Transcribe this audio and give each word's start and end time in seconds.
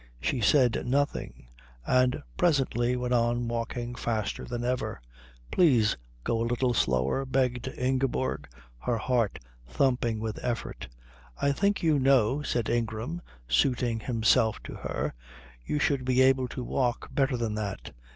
He 0.19 0.41
said 0.41 0.81
nothing, 0.87 1.45
and 1.85 2.23
presently 2.35 2.95
went 2.95 3.13
on 3.13 3.47
walking 3.47 3.93
faster 3.93 4.45
than 4.45 4.63
ever. 4.63 4.99
"Please 5.51 5.95
go 6.23 6.41
a 6.41 6.41
little 6.43 6.73
slower," 6.73 7.23
begged 7.23 7.67
Ingeborg, 7.67 8.47
her 8.79 8.97
heart 8.97 9.37
thumping 9.67 10.19
with 10.19 10.39
effort. 10.43 10.87
"I 11.39 11.51
think 11.51 11.83
you 11.83 11.99
know," 11.99 12.41
said 12.41 12.67
Ingram, 12.67 13.21
suiting 13.47 13.99
himself 13.99 14.59
to 14.63 14.73
her, 14.73 15.13
"you 15.67 15.77
should 15.77 16.03
be 16.03 16.21
able 16.23 16.47
to 16.47 16.63
walk 16.63 17.13
better 17.13 17.37
than 17.37 17.53
that." 17.53 17.91